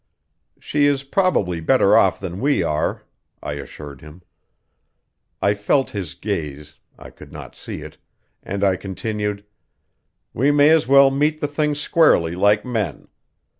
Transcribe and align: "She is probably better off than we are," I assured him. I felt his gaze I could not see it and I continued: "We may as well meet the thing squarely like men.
"She 0.59 0.87
is 0.87 1.03
probably 1.03 1.59
better 1.59 1.95
off 1.95 2.19
than 2.19 2.39
we 2.41 2.63
are," 2.63 3.03
I 3.43 3.53
assured 3.53 4.01
him. 4.01 4.23
I 5.43 5.53
felt 5.53 5.91
his 5.91 6.15
gaze 6.15 6.73
I 6.97 7.11
could 7.11 7.31
not 7.31 7.55
see 7.55 7.83
it 7.83 7.99
and 8.41 8.63
I 8.63 8.77
continued: 8.77 9.45
"We 10.33 10.49
may 10.49 10.71
as 10.71 10.87
well 10.87 11.11
meet 11.11 11.39
the 11.39 11.47
thing 11.47 11.75
squarely 11.75 12.33
like 12.33 12.65
men. 12.65 13.09